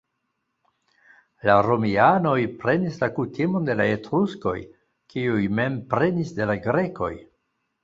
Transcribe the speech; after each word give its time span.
La 1.49 1.57
romianoj 1.67 2.37
prenis 2.63 2.97
la 3.03 3.11
kutimon 3.19 3.69
de 3.69 3.77
la 3.83 3.87
etruskoj, 3.99 4.57
kiuj 5.15 5.47
mem 5.61 5.79
prenis 5.95 6.35
de 6.41 6.51
la 6.55 6.59
grekoj. 6.69 7.15